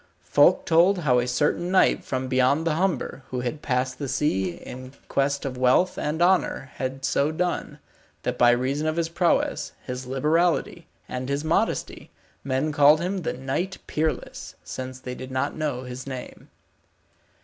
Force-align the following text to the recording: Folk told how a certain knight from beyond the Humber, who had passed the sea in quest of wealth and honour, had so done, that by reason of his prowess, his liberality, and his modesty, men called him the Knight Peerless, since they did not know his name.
Folk 0.23 0.65
told 0.65 0.97
how 1.01 1.19
a 1.19 1.27
certain 1.27 1.69
knight 1.69 2.03
from 2.03 2.27
beyond 2.27 2.65
the 2.65 2.73
Humber, 2.73 3.21
who 3.29 3.41
had 3.41 3.61
passed 3.61 3.99
the 3.99 4.07
sea 4.07 4.53
in 4.53 4.93
quest 5.07 5.45
of 5.45 5.59
wealth 5.59 5.95
and 5.95 6.23
honour, 6.23 6.71
had 6.77 7.05
so 7.05 7.31
done, 7.31 7.77
that 8.23 8.35
by 8.35 8.49
reason 8.49 8.87
of 8.87 8.95
his 8.97 9.09
prowess, 9.09 9.73
his 9.85 10.07
liberality, 10.07 10.87
and 11.07 11.29
his 11.29 11.43
modesty, 11.43 12.09
men 12.43 12.71
called 12.71 12.99
him 12.99 13.19
the 13.19 13.33
Knight 13.33 13.77
Peerless, 13.85 14.55
since 14.63 14.99
they 14.99 15.13
did 15.13 15.29
not 15.29 15.55
know 15.55 15.83
his 15.83 16.07
name. 16.07 16.49